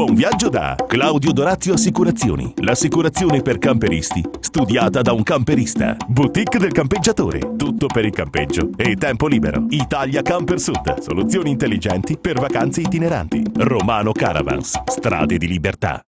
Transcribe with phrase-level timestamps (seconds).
[0.00, 5.94] Buon viaggio da Claudio Dorazio Assicurazioni, l'assicurazione per camperisti, studiata da un camperista.
[6.08, 9.66] Boutique del campeggiatore, tutto per il campeggio e tempo libero.
[9.68, 13.42] Italia Camper Sud, soluzioni intelligenti per vacanze itineranti.
[13.56, 16.00] Romano Caravans, strade di libertà.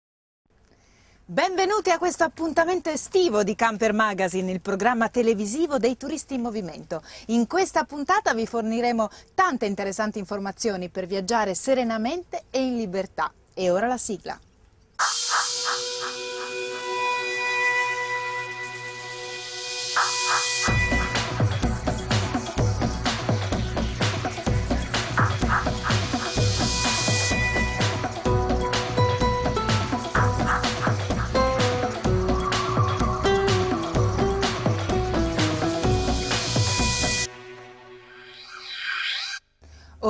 [1.26, 7.02] Benvenuti a questo appuntamento estivo di Camper Magazine, il programma televisivo dei turisti in movimento.
[7.26, 13.30] In questa puntata vi forniremo tante interessanti informazioni per viaggiare serenamente e in libertà.
[13.54, 14.40] E ora la sigla.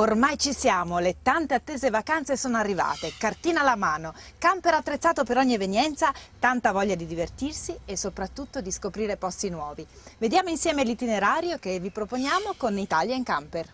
[0.03, 5.37] Ormai ci siamo, le tante attese vacanze sono arrivate, cartina alla mano, camper attrezzato per
[5.37, 9.87] ogni evenienza, tanta voglia di divertirsi e soprattutto di scoprire posti nuovi.
[10.17, 13.73] Vediamo insieme l'itinerario che vi proponiamo con Italia in Camper.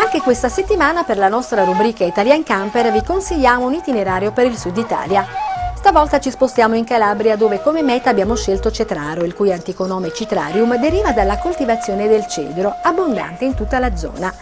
[0.00, 4.56] Anche questa settimana per la nostra rubrica Italian Camper vi consigliamo un itinerario per il
[4.56, 5.26] sud Italia.
[5.74, 10.12] Stavolta ci spostiamo in Calabria dove come meta abbiamo scelto Cetraro, il cui antico nome
[10.12, 14.32] Citrarium deriva dalla coltivazione del cedro, abbondante in tutta la zona.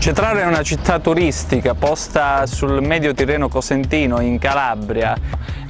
[0.00, 5.14] Cetraro è una città turistica posta sul medio Tirreno Cosentino in Calabria,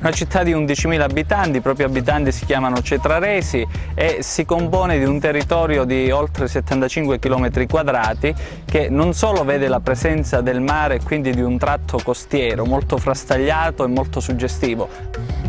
[0.00, 5.04] una città di 11.000 abitanti, i propri abitanti si chiamano cetraresi e si compone di
[5.04, 8.34] un territorio di oltre 75 km quadrati
[8.64, 12.96] che non solo vede la presenza del mare e quindi di un tratto costiero molto
[12.96, 14.88] frastagliato e molto suggestivo.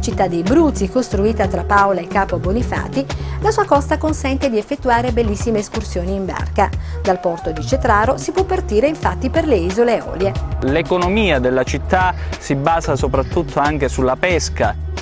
[0.02, 3.06] Città dei Bruzzi, costruita tra Paola e Capo Bonifati,
[3.42, 6.70] la sua costa consente di effettuare bellissime escursioni in barca.
[7.02, 10.34] Dal porto di Cetraro si può partire infatti per le isole Eolie.
[10.62, 14.40] L'economia della città si basa soprattutto anche sulla pesca.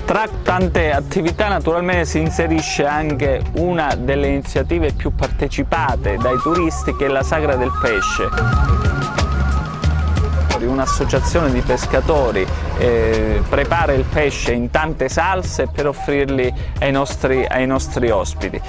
[0.06, 7.06] Tra tante attività naturalmente si inserisce anche una delle iniziative più partecipate dai turisti che
[7.06, 8.88] è la Sagra del Pesce
[10.66, 12.46] un'associazione di pescatori
[12.78, 18.62] eh, prepara il pesce in tante salse per offrirli ai nostri, ai nostri ospiti.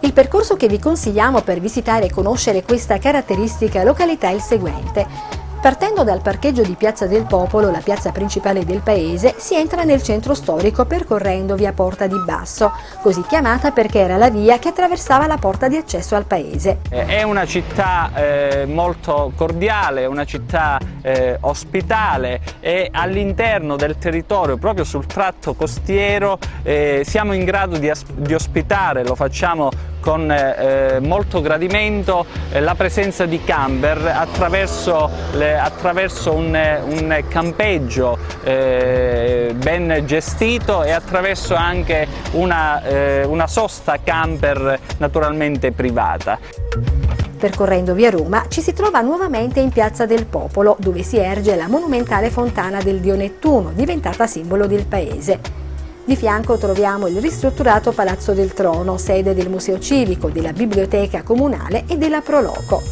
[0.00, 5.39] Il percorso che vi consigliamo per visitare e conoscere questa caratteristica località è il seguente.
[5.60, 10.02] Partendo dal parcheggio di Piazza del Popolo, la piazza principale del paese, si entra nel
[10.02, 12.72] centro storico percorrendo via Porta di Basso,
[13.02, 16.78] così chiamata perché era la via che attraversava la porta di accesso al paese.
[16.88, 24.84] È una città eh, molto cordiale, una città eh, ospitale e all'interno del territorio, proprio
[24.84, 29.68] sul tratto costiero, eh, siamo in grado di, di ospitare, lo facciamo
[30.00, 38.18] con eh, molto gradimento eh, la presenza di camper attraverso, le, attraverso un, un, campeggio
[38.42, 46.38] eh, ben gestito e attraverso anche una, eh, una sosta camper naturalmente privata.
[47.38, 51.68] Percorrendo via Roma ci si trova nuovamente in Piazza del Popolo, dove si erge la
[51.68, 55.69] monumentale fontana del dio Nettuno, diventata simbolo del paese.
[56.02, 61.84] Di fianco troviamo il ristrutturato Palazzo del Trono, sede del Museo Civico, della Biblioteca Comunale
[61.86, 62.82] e della Proloco.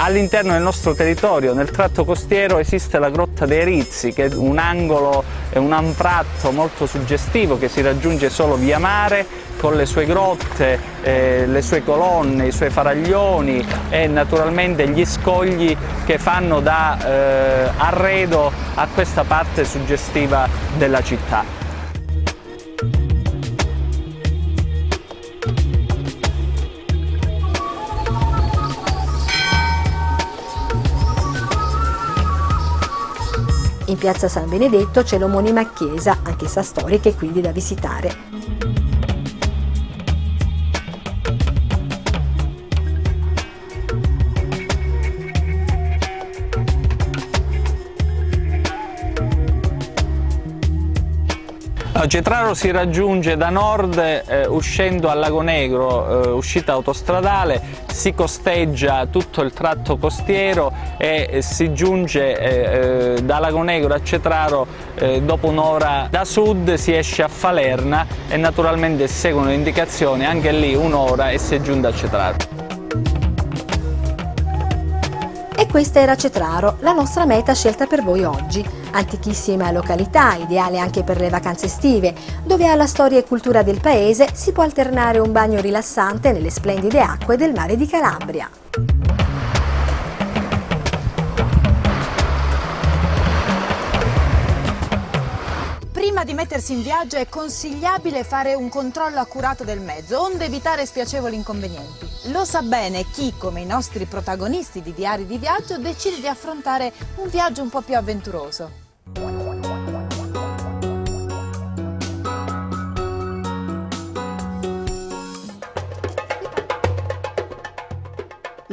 [0.00, 4.58] All'interno del nostro territorio, nel tratto costiero, esiste la Grotta dei Rizzi, che è un
[4.58, 10.06] angolo e un anfratto molto suggestivo che si raggiunge solo via mare con le sue
[10.06, 15.76] grotte, eh, le sue colonne, i suoi faraglioni e naturalmente gli scogli
[16.06, 21.58] che fanno da eh, arredo a questa parte suggestiva della città.
[33.86, 38.77] In piazza San Benedetto c'è l'omonima chiesa, anch'essa storica e quindi da visitare.
[52.08, 57.60] Cetraro si raggiunge da nord eh, uscendo al Lago Negro, eh, uscita autostradale,
[57.92, 63.92] si costeggia tutto il tratto costiero e eh, si giunge eh, eh, da Lago Negro
[63.92, 69.54] a Cetraro eh, dopo un'ora da sud, si esce a Falerna e naturalmente seguono le
[69.54, 72.36] indicazioni, anche lì un'ora e si è giunta a Cetraro.
[75.54, 78.77] E questa era Cetraro, la nostra meta scelta per voi oggi.
[78.98, 82.12] Antichissima località, ideale anche per le vacanze estive,
[82.42, 87.00] dove alla storia e cultura del paese si può alternare un bagno rilassante nelle splendide
[87.00, 88.50] acque del mare di Calabria.
[95.92, 100.84] Prima di mettersi in viaggio è consigliabile fare un controllo accurato del mezzo, onde evitare
[100.84, 102.08] spiacevoli inconvenienti.
[102.32, 106.92] Lo sa bene chi, come i nostri protagonisti di diari di viaggio, decide di affrontare
[107.18, 108.86] un viaggio un po' più avventuroso.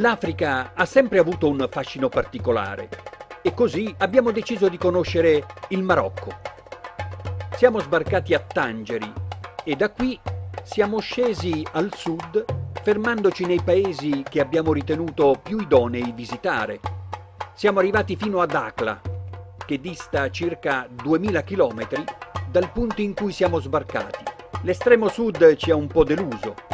[0.06, 2.90] L'Africa ha sempre avuto un fascino particolare
[3.42, 6.30] e così abbiamo deciso di conoscere il Marocco.
[7.56, 9.12] Siamo sbarcati a Tangeri
[9.64, 10.20] e da qui
[10.62, 12.46] siamo scesi al sud
[12.84, 16.80] fermandoci nei paesi che abbiamo ritenuto più idonei visitare.
[17.56, 19.02] Siamo arrivati fino ad Akla,
[19.66, 21.88] che dista circa 2000 km
[22.52, 24.24] dal punto in cui siamo sbarcati.
[24.62, 26.65] L'estremo sud ci ha un po' deluso.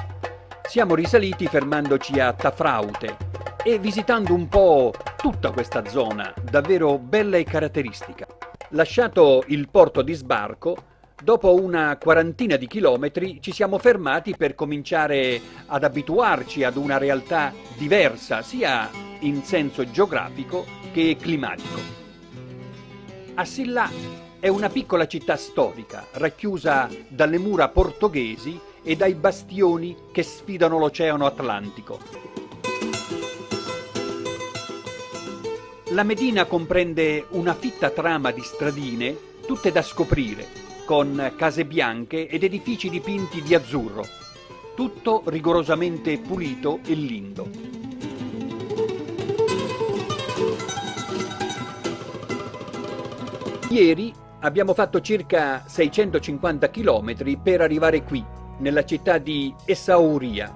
[0.67, 3.17] Siamo risaliti fermandoci a Tafraute
[3.63, 8.25] e visitando un po' tutta questa zona, davvero bella e caratteristica.
[8.69, 10.77] Lasciato il porto di sbarco,
[11.21, 17.53] dopo una quarantina di chilometri ci siamo fermati per cominciare ad abituarci ad una realtà
[17.77, 21.79] diversa, sia in senso geografico che climatico.
[23.33, 23.89] Assillà
[24.39, 31.25] è una piccola città storica, racchiusa dalle mura portoghesi e dai bastioni che sfidano l'Oceano
[31.25, 31.99] Atlantico.
[35.89, 40.47] La Medina comprende una fitta trama di stradine, tutte da scoprire,
[40.85, 44.07] con case bianche ed edifici dipinti di azzurro.
[44.73, 47.49] Tutto rigorosamente pulito e lindo.
[53.69, 58.23] Ieri abbiamo fatto circa 650 km per arrivare qui,
[58.61, 60.53] nella città di Essaouria.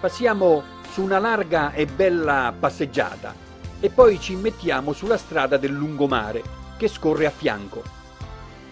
[0.00, 3.34] Passiamo su una larga e bella passeggiata
[3.80, 6.42] e poi ci mettiamo sulla strada del lungomare
[6.76, 7.82] che scorre a fianco.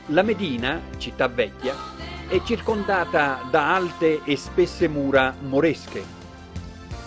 [0.07, 1.75] La Medina, città vecchia,
[2.29, 6.03] è circondata da alte e spesse mura moresche.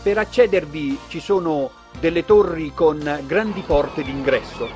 [0.03, 4.67] Per accedervi ci sono delle torri con grandi porte d'ingresso.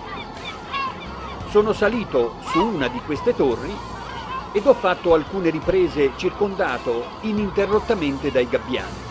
[1.50, 3.74] Sono salito su una di queste torri
[4.58, 9.06] ed ho fatto alcune riprese circondato ininterrottamente dai gabbiani.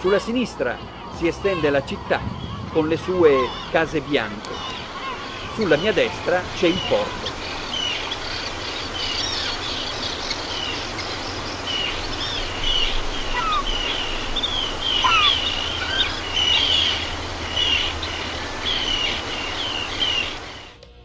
[0.00, 0.76] Sulla sinistra
[1.14, 2.20] si estende la città
[2.72, 4.50] con le sue case bianche.
[5.54, 7.33] Sulla mia destra c'è il porto.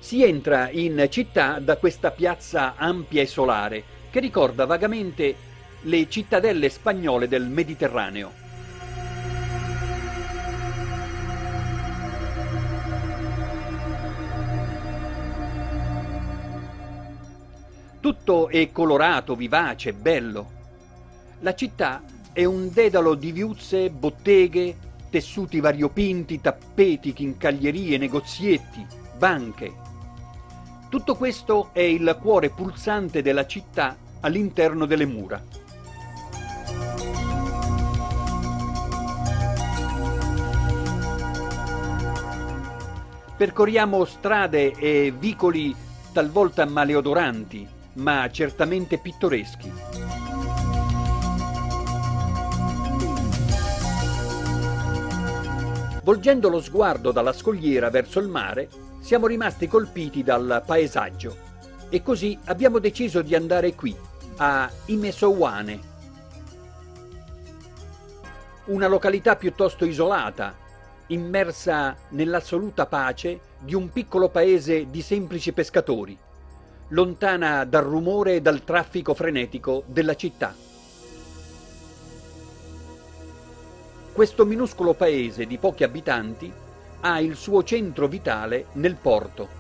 [0.10, 5.36] Si entra in città da questa piazza ampia e solare che ricorda vagamente
[5.82, 8.32] le cittadelle spagnole del Mediterraneo.
[18.00, 20.52] Tutto è colorato, vivace, bello.
[21.42, 22.02] La città
[22.34, 24.76] è un dedalo di viuzze, botteghe,
[25.12, 28.84] tessuti variopinti, tappeti, chincaglierie, negozietti,
[29.16, 29.89] banche.
[30.90, 35.40] Tutto questo è il cuore pulsante della città all'interno delle mura.
[43.38, 45.76] Percorriamo strade e vicoli
[46.12, 49.72] talvolta maleodoranti, ma certamente pittoreschi.
[56.04, 61.36] Volgendo lo sguardo dalla scogliera verso il mare, siamo rimasti colpiti dal paesaggio
[61.90, 63.98] e così abbiamo deciso di andare qui,
[64.38, 65.80] a Imesowane,
[68.66, 70.54] una località piuttosto isolata,
[71.08, 76.16] immersa nell'assoluta pace di un piccolo paese di semplici pescatori
[76.90, 80.54] lontana dal rumore e dal traffico frenetico della città.
[84.14, 86.68] Questo minuscolo paese di pochi abitanti
[87.02, 89.58] ha il suo centro vitale nel porto.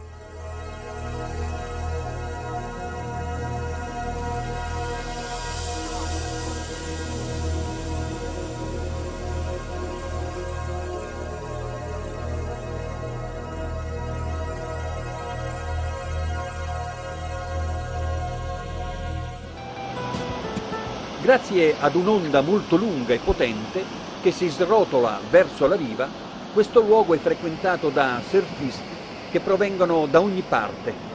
[21.22, 23.84] Grazie ad un'onda molto lunga e potente
[24.22, 28.98] che si srotola verso la riva, questo luogo è frequentato da surfisti
[29.32, 31.10] che provengono da ogni parte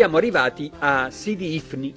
[0.00, 1.92] siamo arrivati a Sidi Ifni.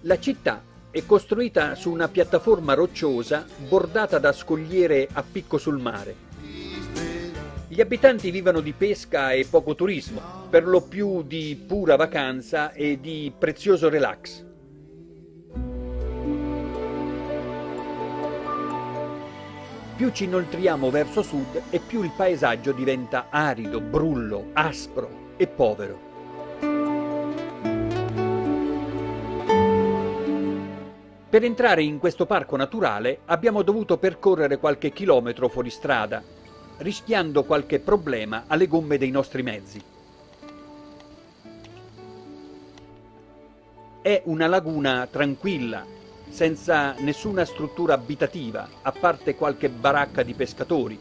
[0.00, 6.28] La città è costruita su una piattaforma rocciosa bordata da scogliere a picco sul mare.
[7.68, 10.20] Gli abitanti vivono di pesca e poco turismo,
[10.50, 14.44] per lo più di pura vacanza e di prezioso relax.
[19.94, 26.09] Più ci inoltriamo verso sud e più il paesaggio diventa arido, brullo, aspro e povero.
[31.30, 36.20] Per entrare in questo parco naturale abbiamo dovuto percorrere qualche chilometro fuori strada,
[36.78, 39.80] rischiando qualche problema alle gomme dei nostri mezzi.
[44.02, 45.86] È una laguna tranquilla,
[46.28, 50.98] senza nessuna struttura abitativa, a parte qualche baracca di pescatori,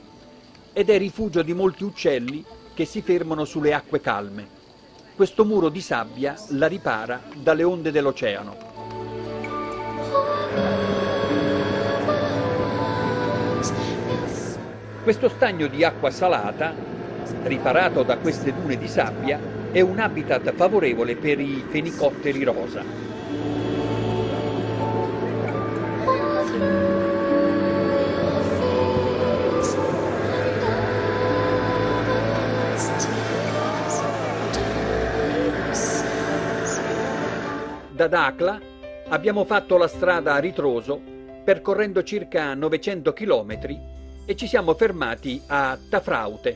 [0.71, 2.45] ed è rifugio di molti uccelli
[2.75, 4.47] che si fermano sulle acque calme.
[5.15, 8.68] Questo muro di sabbia la ripara dalle onde dell'oceano.
[15.09, 16.71] Questo stagno di acqua salata,
[17.41, 19.39] riparato da queste dune di sabbia,
[19.71, 22.83] è un habitat favorevole per i fenicotteri rosa.
[37.89, 38.59] Da Dacla
[39.07, 41.01] abbiamo fatto la strada a ritroso
[41.43, 43.88] percorrendo circa 900 km
[44.29, 46.55] e ci siamo fermati a Tafraute.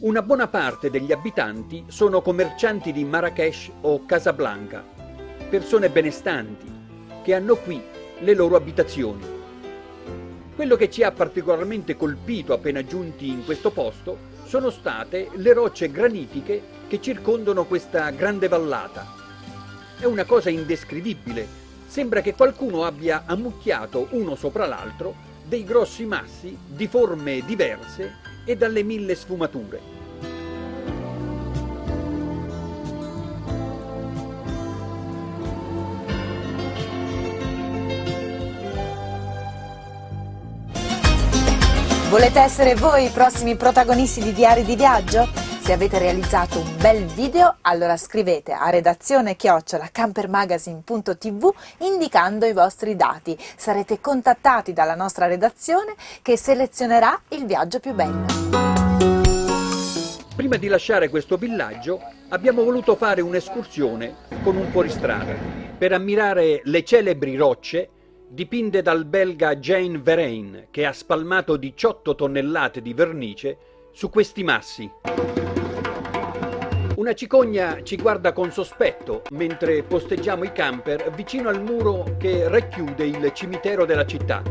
[0.00, 4.84] Una buona parte degli abitanti sono commercianti di Marrakesh o Casablanca,
[5.48, 6.70] persone benestanti
[7.22, 7.82] che hanno qui
[8.18, 9.24] le loro abitazioni.
[10.54, 15.90] Quello che ci ha particolarmente colpito appena giunti in questo posto sono state le rocce
[15.90, 19.06] granitiche che circondano questa grande vallata.
[19.98, 21.46] È una cosa indescrivibile,
[21.86, 28.54] sembra che qualcuno abbia ammucchiato uno sopra l'altro dei grossi massi di forme diverse e
[28.54, 29.96] dalle mille sfumature.
[42.10, 45.47] Volete essere voi i prossimi protagonisti di Diari di Viaggio?
[45.68, 52.96] Se avete realizzato un bel video, allora scrivete a redazione chiocciola campermagazine.tv indicando i vostri
[52.96, 53.36] dati.
[53.38, 58.24] Sarete contattati dalla nostra redazione che selezionerà il viaggio più bello.
[60.34, 65.34] Prima di lasciare questo villaggio abbiamo voluto fare un'escursione con un fuoristrada
[65.76, 67.90] per ammirare le celebri rocce
[68.26, 73.58] dipinte dal belga Jane Verein che ha spalmato 18 tonnellate di vernice
[73.92, 75.57] su questi massi.
[76.98, 83.06] Una cicogna ci guarda con sospetto mentre posteggiamo i camper vicino al muro che racchiude
[83.06, 84.42] il cimitero della città.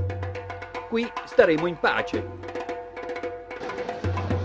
[0.88, 2.26] Qui staremo in pace.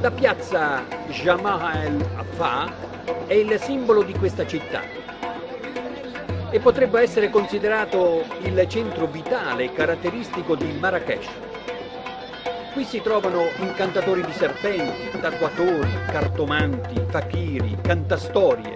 [0.01, 2.05] La piazza Jamaa el
[3.29, 4.81] è il simbolo di questa città
[6.51, 11.52] e potrebbe essere considerato il centro vitale caratteristico di Marrakesh.
[12.73, 18.73] Qui si trovano incantatori di serpenti, tatuatori, cartomanti, fakiri, cantastorie.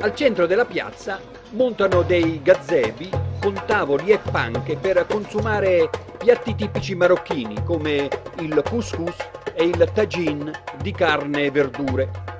[0.00, 1.18] Al centro della piazza
[1.50, 9.16] montano dei gazebi con tavoli e panche per consumare piatti tipici marocchini come il couscous
[9.52, 12.33] e il tagine di carne e verdure.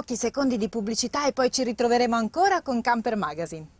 [0.00, 3.79] Pochi secondi di pubblicità e poi ci ritroveremo ancora con Camper Magazine.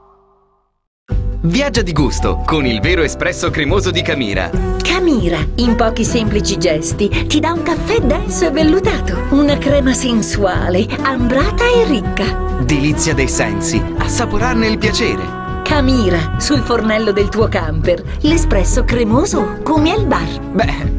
[1.43, 4.51] Viaggia di gusto con il vero espresso cremoso di Camira.
[4.83, 10.85] Camira, in pochi semplici gesti, ti dà un caffè denso e vellutato, una crema sensuale,
[11.01, 12.59] ambrata e ricca.
[12.63, 15.63] Delizia dei sensi, assaporarne il piacere.
[15.63, 20.39] Camira, sul fornello del tuo camper, l'espresso cremoso come al bar.
[20.51, 20.91] Beh,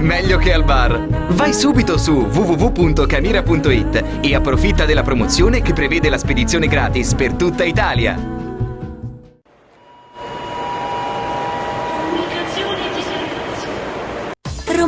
[0.00, 1.06] meglio che al bar.
[1.30, 7.64] Vai subito su www.camira.it e approfitta della promozione che prevede la spedizione gratis per tutta
[7.64, 8.35] Italia.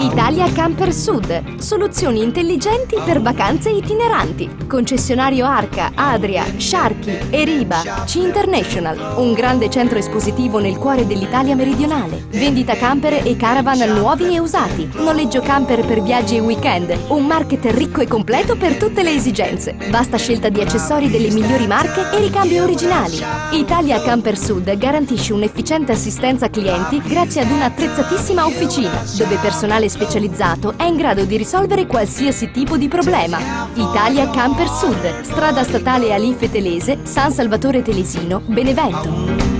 [0.00, 1.58] Italia Camper Sud.
[1.58, 4.48] Soluzioni intelligenti per vacanze itineranti.
[4.66, 9.16] Concessionario Arca, Adria, Sharky, Eriba, C International.
[9.18, 12.24] Un grande centro espositivo nel cuore dell'Italia meridionale.
[12.30, 14.88] Vendita camper e caravan nuovi e usati.
[14.94, 16.96] Noleggio camper per viaggi e weekend.
[17.08, 19.76] Un market ricco e completo per tutte le esigenze.
[19.90, 23.22] Vasta scelta di accessori delle migliori marche e ricambi originali.
[23.52, 30.84] Italia Camper Sud garantisce un'efficiente assistenza clienti grazie ad un'attrezzatissima officina, dove personale specializzato è
[30.84, 33.68] in grado di risolvere qualsiasi tipo di problema.
[33.74, 39.59] Italia Camper Sud, strada statale Alife Telese, San Salvatore Telesino, Benevento.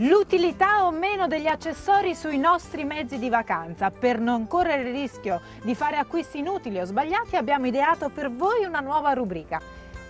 [0.00, 3.90] L'utilità o meno degli accessori sui nostri mezzi di vacanza.
[3.90, 8.64] Per non correre il rischio di fare acquisti inutili o sbagliati abbiamo ideato per voi
[8.64, 9.60] una nuova rubrica.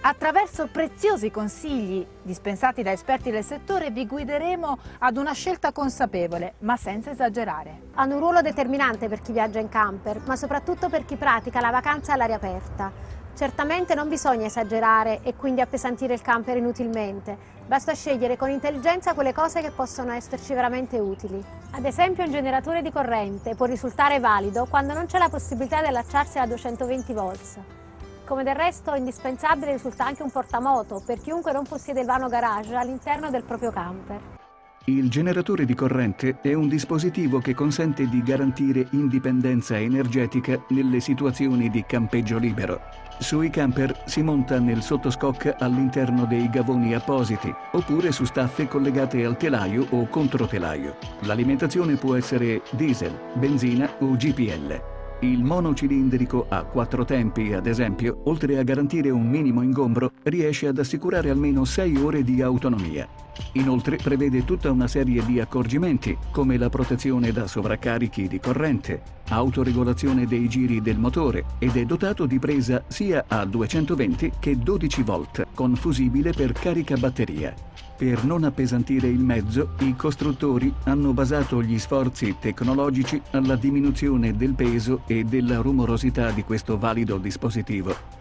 [0.03, 6.77] Attraverso preziosi consigli dispensati da esperti del settore vi guideremo ad una scelta consapevole, ma
[6.77, 7.85] senza esagerare.
[7.95, 11.71] Hanno un ruolo determinante per chi viaggia in camper, ma soprattutto per chi pratica la
[11.71, 12.93] vacanza all'aria aperta.
[13.39, 19.33] Certamente non bisogna esagerare e quindi appesantire il camper inutilmente, basta scegliere con intelligenza quelle
[19.33, 21.41] cose che possono esserci veramente utili.
[21.71, 25.87] Ad esempio un generatore di corrente può risultare valido quando non c'è la possibilità di
[25.87, 27.59] allacciarsi a 220 volts.
[28.25, 32.75] Come del resto indispensabile risulta anche un portamoto per chiunque non possiede il vano garage
[32.75, 34.38] all'interno del proprio camper.
[34.89, 41.69] Il generatore di corrente è un dispositivo che consente di garantire indipendenza energetica nelle situazioni
[41.69, 42.81] di campeggio libero.
[43.19, 49.37] Sui camper si monta nel sottoscocca all'interno dei gavoni appositi oppure su staffe collegate al
[49.37, 50.97] telaio o controtelaio.
[51.25, 54.81] L'alimentazione può essere diesel, benzina o GPL.
[55.21, 60.79] Il monocilindrico a quattro tempi, ad esempio, oltre a garantire un minimo ingombro, riesce ad
[60.79, 63.28] assicurare almeno 6 ore di autonomia.
[63.53, 70.27] Inoltre prevede tutta una serie di accorgimenti, come la protezione da sovraccarichi di corrente, autoregolazione
[70.27, 75.47] dei giri del motore ed è dotato di presa sia a 220 che 12 volt,
[75.55, 77.55] con fusibile per carica batteria.
[77.97, 84.55] Per non appesantire il mezzo, i costruttori hanno basato gli sforzi tecnologici alla diminuzione del
[84.55, 88.18] peso e della rumorosità di questo valido dispositivo.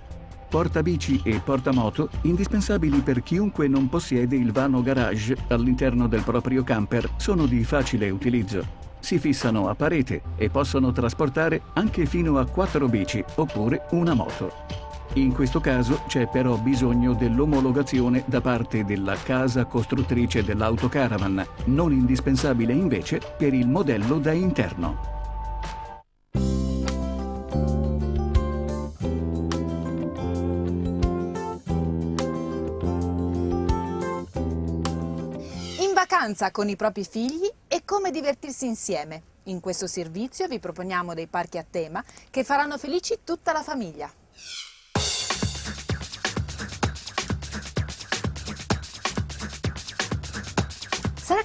[0.50, 7.10] Portabici e portamoto indispensabili per chiunque non possiede il vano garage all'interno del proprio camper
[7.18, 8.86] sono di facile utilizzo.
[9.00, 14.86] Si fissano a parete e possono trasportare anche fino a quattro bici oppure una moto.
[15.14, 22.74] In questo caso c'è però bisogno dell'omologazione da parte della casa costruttrice dell'autocaravan, non indispensabile
[22.74, 25.17] invece per il modello da interno.
[36.18, 39.22] Vacanza con i propri figli e come divertirsi insieme.
[39.44, 44.12] In questo servizio vi proponiamo dei parchi a tema che faranno felici tutta la famiglia.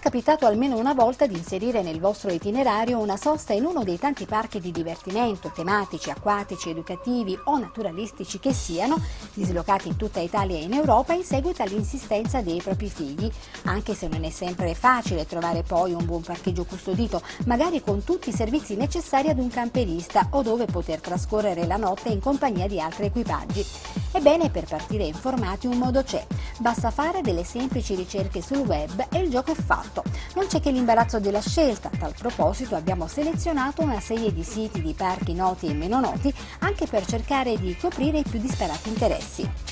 [0.02, 4.24] Capitato almeno una volta di inserire nel vostro itinerario una sosta in uno dei tanti
[4.24, 9.00] parchi di divertimento, tematici, acquatici, educativi o naturalistici che siano,
[9.32, 13.30] dislocati in tutta Italia e in Europa in seguito all'insistenza dei propri figli,
[13.66, 18.30] anche se non è sempre facile trovare poi un buon parcheggio custodito, magari con tutti
[18.30, 22.80] i servizi necessari ad un camperista o dove poter trascorrere la notte in compagnia di
[22.80, 24.01] altri equipaggi.
[24.24, 26.24] Ebbene, per partire informati un modo c'è,
[26.60, 30.04] basta fare delle semplici ricerche sul web e il gioco è fatto.
[30.36, 31.90] Non c'è che l'imbarazzo della scelta.
[31.92, 36.32] A tal proposito abbiamo selezionato una serie di siti di parchi noti e meno noti
[36.60, 39.71] anche per cercare di coprire i più disparati interessi.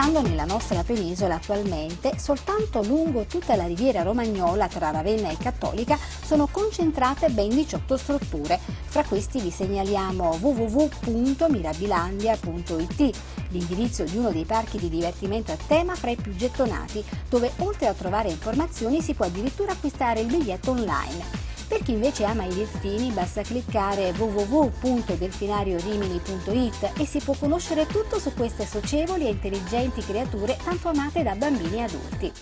[0.00, 5.98] Restando nella nostra penisola attualmente, soltanto lungo tutta la riviera romagnola tra Ravenna e Cattolica
[6.24, 8.58] sono concentrate ben 18 strutture.
[8.86, 13.18] Fra questi vi segnaliamo www.mirabilandia.it,
[13.50, 17.88] l'indirizzo di uno dei parchi di divertimento a tema fra i più gettonati, dove oltre
[17.88, 21.49] a trovare informazioni si può addirittura acquistare il biglietto online.
[21.70, 28.34] Per chi invece ama i delfini basta cliccare www.delfinariorimini.it e si può conoscere tutto su
[28.34, 32.32] queste socievoli e intelligenti creature tanto amate da bambini e adulti.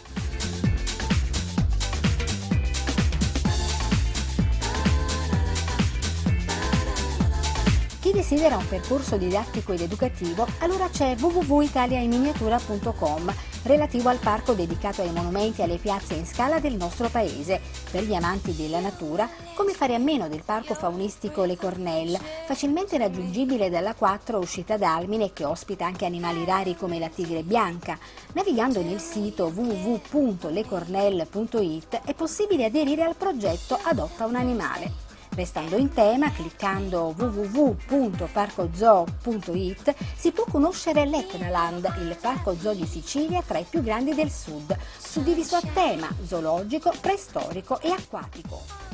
[8.00, 13.34] Chi desidera un percorso didattico ed educativo, allora c'è www.italiainminiatura.com
[13.68, 17.60] relativo al parco dedicato ai monumenti e alle piazze in scala del nostro paese.
[17.90, 22.96] Per gli amanti della natura, come fare a meno del parco faunistico Le Cornelle, facilmente
[22.96, 27.98] raggiungibile dalla 4 uscita d'Almine che ospita anche animali rari come la tigre bianca.
[28.32, 35.07] Navigando nel sito www.lecornelle.it è possibile aderire al progetto Adotta un animale.
[35.38, 43.58] Restando in tema, cliccando www.parcozoo.it si può conoscere l'Etnaland, il parco zoo di Sicilia tra
[43.58, 48.87] i più grandi del sud, suddiviso a tema zoologico, preistorico e acquatico.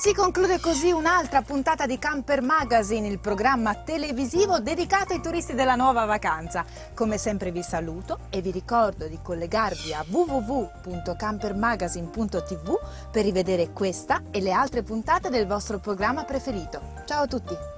[0.00, 5.74] Si conclude così un'altra puntata di Camper Magazine, il programma televisivo dedicato ai turisti della
[5.74, 6.64] nuova vacanza.
[6.94, 12.78] Come sempre vi saluto e vi ricordo di collegarvi a www.campermagazine.tv
[13.10, 16.80] per rivedere questa e le altre puntate del vostro programma preferito.
[17.04, 17.77] Ciao a tutti!